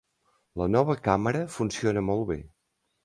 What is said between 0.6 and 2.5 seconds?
La nova càmera funciona molt bé.